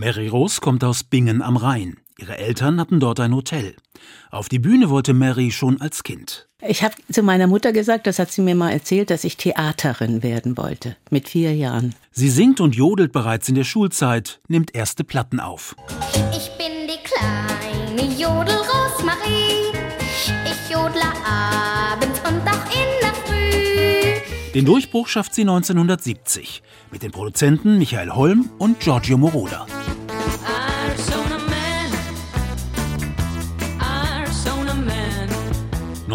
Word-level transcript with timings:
Mary 0.00 0.28
Rose 0.28 0.62
kommt 0.62 0.82
aus 0.82 1.04
Bingen 1.04 1.42
am 1.42 1.58
Rhein. 1.58 1.98
Ihre 2.18 2.38
Eltern 2.38 2.80
hatten 2.80 3.00
dort 3.00 3.20
ein 3.20 3.34
Hotel. 3.34 3.76
Auf 4.30 4.48
die 4.48 4.58
Bühne 4.58 4.88
wollte 4.88 5.12
Mary 5.12 5.50
schon 5.50 5.78
als 5.78 6.02
Kind. 6.04 6.48
Ich 6.66 6.82
habe 6.82 6.94
zu 7.12 7.22
meiner 7.22 7.46
Mutter 7.46 7.70
gesagt, 7.74 8.06
das 8.06 8.18
hat 8.18 8.32
sie 8.32 8.40
mir 8.40 8.54
mal 8.54 8.70
erzählt, 8.70 9.10
dass 9.10 9.24
ich 9.24 9.36
Theaterin 9.36 10.22
werden 10.22 10.56
wollte, 10.56 10.96
mit 11.10 11.28
vier 11.28 11.54
Jahren. 11.54 11.94
Sie 12.12 12.30
singt 12.30 12.62
und 12.62 12.74
jodelt 12.74 13.12
bereits 13.12 13.50
in 13.50 13.56
der 13.56 13.64
Schulzeit, 13.64 14.40
nimmt 14.48 14.74
erste 14.74 15.04
Platten 15.04 15.38
auf. 15.38 15.76
Ich 16.32 16.50
bin 16.56 16.88
die 16.88 17.02
kleine 17.04 18.10
Jodel 18.14 18.56
Rosmarie. 18.56 19.76
Ich 20.46 20.74
jodle 20.74 21.02
abends 21.26 22.20
und 22.20 22.40
auch 22.48 22.64
in 22.72 22.88
der 23.02 23.14
Früh. 23.26 24.52
Den 24.54 24.64
Durchbruch 24.64 25.08
schafft 25.08 25.34
sie 25.34 25.42
1970 25.42 26.62
mit 26.90 27.02
den 27.02 27.10
Produzenten 27.10 27.76
Michael 27.76 28.12
Holm 28.12 28.48
und 28.58 28.80
Giorgio 28.80 29.18
Moroder. 29.18 29.66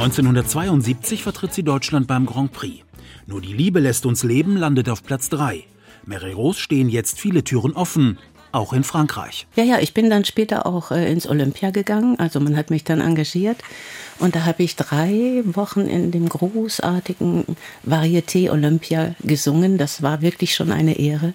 1972 0.05 1.24
vertritt 1.24 1.52
sie 1.54 1.64
Deutschland 1.64 2.05
beim 2.05 2.28
Grand 2.28 2.52
Prix. 2.52 2.84
Nur 3.26 3.41
die 3.41 3.54
Liebe 3.54 3.80
lässt 3.80 4.05
uns 4.05 4.24
leben 4.24 4.55
landet 4.55 4.88
auf 4.88 5.02
Platz 5.02 5.30
3. 5.30 5.64
Mary 6.05 6.32
Rose 6.32 6.60
stehen 6.60 6.90
jetzt 6.90 7.20
viele 7.20 7.44
Türen 7.44 7.74
offen, 7.74 8.20
auch 8.52 8.72
in 8.72 8.84
Frankreich. 8.84 9.48
Ja, 9.55 9.64
ja, 9.64 9.80
ich 9.80 9.96
bin 9.96 10.12
dann 10.12 10.24
später 10.24 10.68
auch 10.68 10.91
äh, 10.91 11.12
ins 11.12 11.27
Olympia 11.27 11.72
gegangen. 11.72 12.20
Also 12.20 12.40
man 12.40 12.55
hat 12.55 12.70
mich 12.70 12.84
dann 12.84 13.02
engagiert. 13.02 13.58
Und 14.20 14.36
da 14.36 14.46
habe 14.46 14.62
ich 14.62 14.76
drei 14.76 15.41
Wochen 15.46 15.82
in 15.82 16.12
dem 16.12 16.30
großartigen 16.30 17.44
Varieté 17.84 18.52
Olympia 18.52 19.16
gesungen. 19.24 19.80
Das 19.80 20.04
war 20.04 20.22
wirklich 20.22 20.54
schon 20.54 20.72
eine 20.72 21.00
Ehre. 21.00 21.34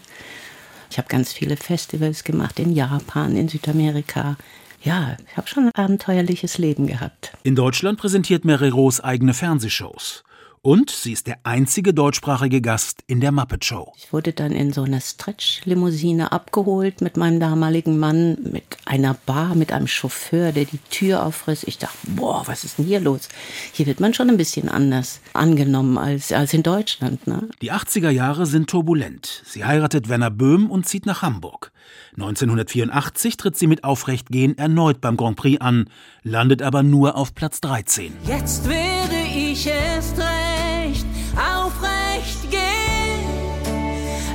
Ich 0.90 0.98
habe 0.98 1.08
ganz 1.08 1.32
viele 1.32 1.56
Festivals 1.56 2.24
gemacht 2.24 2.58
in 2.58 2.72
Japan, 2.72 3.36
in 3.36 3.48
Südamerika, 3.48 4.36
ja, 4.82 5.16
ich 5.30 5.36
habe 5.36 5.46
schon 5.46 5.66
ein 5.66 5.74
abenteuerliches 5.74 6.56
Leben 6.56 6.86
gehabt. 6.86 7.32
In 7.42 7.54
Deutschland 7.54 7.98
präsentiert 7.98 8.44
Mary 8.44 8.70
Rose 8.70 9.04
eigene 9.04 9.34
Fernsehshows. 9.34 10.24
Und 10.62 10.90
sie 10.90 11.12
ist 11.12 11.26
der 11.26 11.38
einzige 11.44 11.94
deutschsprachige 11.94 12.60
Gast 12.60 13.02
in 13.06 13.22
der 13.22 13.32
Muppet 13.32 13.64
Show. 13.64 13.94
Ich 13.96 14.12
wurde 14.12 14.34
dann 14.34 14.52
in 14.52 14.74
so 14.74 14.82
einer 14.82 15.00
Stretch-Limousine 15.00 16.32
abgeholt 16.32 17.00
mit 17.00 17.16
meinem 17.16 17.40
damaligen 17.40 17.98
Mann, 17.98 18.36
mit 18.42 18.64
einer 18.84 19.14
Bar, 19.24 19.54
mit 19.54 19.72
einem 19.72 19.86
Chauffeur, 19.86 20.52
der 20.52 20.66
die 20.66 20.76
Tür 20.90 21.24
aufriss. 21.24 21.64
Ich 21.64 21.78
dachte, 21.78 21.96
boah, 22.08 22.42
was 22.44 22.64
ist 22.64 22.76
denn 22.76 22.84
hier 22.84 23.00
los? 23.00 23.30
Hier 23.72 23.86
wird 23.86 24.00
man 24.00 24.12
schon 24.12 24.28
ein 24.28 24.36
bisschen 24.36 24.68
anders 24.68 25.22
angenommen 25.32 25.96
als, 25.96 26.30
als 26.30 26.52
in 26.52 26.62
Deutschland. 26.62 27.26
Ne? 27.26 27.48
Die 27.62 27.72
80er 27.72 28.10
Jahre 28.10 28.44
sind 28.44 28.68
turbulent. 28.68 29.42
Sie 29.46 29.64
heiratet 29.64 30.10
Werner 30.10 30.30
Böhm 30.30 30.70
und 30.70 30.86
zieht 30.86 31.06
nach 31.06 31.22
Hamburg. 31.22 31.72
1984 32.12 33.36
tritt 33.36 33.56
sie 33.56 33.66
mit 33.66 33.84
Aufrechtgehen 33.84 34.58
erneut 34.58 35.00
beim 35.00 35.16
Grand 35.16 35.36
Prix 35.36 35.60
an, 35.60 35.88
landet 36.22 36.62
aber 36.62 36.82
nur 36.82 37.16
auf 37.16 37.34
Platz 37.34 37.60
13. 37.60 38.12
Jetzt 38.24 38.68
werde 38.68 39.16
ich 39.34 39.66
erst 39.66 40.18
recht 40.18 41.06
aufrecht 41.36 42.50
gehen, 42.50 43.70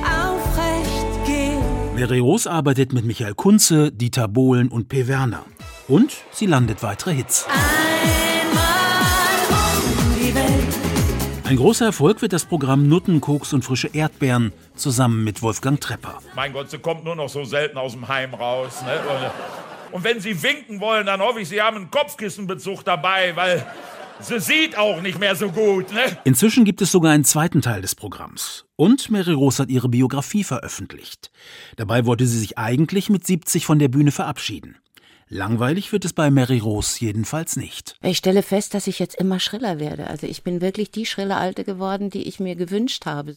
aufrecht 0.02 1.26
gehen. 1.26 1.94
Merios 1.94 2.46
arbeitet 2.46 2.92
mit 2.92 3.04
Michael 3.04 3.34
Kunze, 3.34 3.92
Dieter 3.92 4.28
Bohlen 4.28 4.68
und 4.68 4.88
P. 4.88 5.06
Werner. 5.08 5.44
Und 5.88 6.12
sie 6.32 6.46
landet 6.46 6.82
weitere 6.82 7.14
Hits. 7.14 7.46
Ein 7.48 8.35
großer 11.54 11.84
Erfolg 11.86 12.22
wird 12.22 12.32
das 12.32 12.44
Programm 12.44 12.88
Nutten, 12.88 13.20
Koks 13.20 13.52
und 13.52 13.62
frische 13.62 13.86
Erdbeeren 13.92 14.52
zusammen 14.74 15.22
mit 15.22 15.42
Wolfgang 15.42 15.80
Trepper. 15.80 16.18
Mein 16.34 16.52
Gott, 16.52 16.70
sie 16.70 16.78
kommt 16.78 17.04
nur 17.04 17.14
noch 17.14 17.28
so 17.28 17.44
selten 17.44 17.78
aus 17.78 17.92
dem 17.92 18.08
Heim 18.08 18.34
raus. 18.34 18.82
Ne? 18.82 19.30
Und 19.92 20.02
wenn 20.02 20.18
Sie 20.18 20.42
winken 20.42 20.80
wollen, 20.80 21.06
dann 21.06 21.20
hoffe 21.20 21.40
ich, 21.40 21.48
Sie 21.48 21.62
haben 21.62 21.76
einen 21.76 21.90
Kopfkissenbezug 21.92 22.84
dabei, 22.84 23.36
weil 23.36 23.64
sie 24.20 24.40
sieht 24.40 24.76
auch 24.76 25.00
nicht 25.00 25.18
mehr 25.18 25.36
so 25.36 25.50
gut. 25.50 25.92
Ne? 25.92 26.18
Inzwischen 26.24 26.64
gibt 26.64 26.82
es 26.82 26.92
sogar 26.92 27.12
einen 27.12 27.24
zweiten 27.24 27.62
Teil 27.62 27.82
des 27.82 27.94
Programms. 27.94 28.64
Und 28.76 29.10
Mary 29.10 29.32
Rose 29.32 29.62
hat 29.62 29.70
ihre 29.70 29.88
Biografie 29.88 30.44
veröffentlicht. 30.44 31.30
Dabei 31.76 32.06
wollte 32.06 32.26
sie 32.26 32.38
sich 32.38 32.58
eigentlich 32.58 33.10
mit 33.10 33.26
70 33.26 33.66
von 33.66 33.78
der 33.78 33.88
Bühne 33.88 34.12
verabschieden. 34.12 34.76
Langweilig 35.28 35.90
wird 35.90 36.04
es 36.04 36.12
bei 36.12 36.30
Mary 36.30 36.60
Rose 36.60 37.04
jedenfalls 37.04 37.56
nicht. 37.56 37.96
Ich 38.00 38.18
stelle 38.18 38.44
fest, 38.44 38.74
dass 38.74 38.86
ich 38.86 39.00
jetzt 39.00 39.16
immer 39.16 39.40
schriller 39.40 39.80
werde. 39.80 40.06
Also 40.06 40.28
ich 40.28 40.44
bin 40.44 40.60
wirklich 40.60 40.92
die 40.92 41.04
schrille 41.04 41.36
Alte 41.36 41.64
geworden, 41.64 42.10
die 42.10 42.28
ich 42.28 42.38
mir 42.38 42.54
gewünscht 42.54 43.06
habe. 43.06 43.34